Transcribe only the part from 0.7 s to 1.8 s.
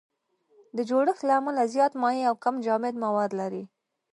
د جوړښت له امله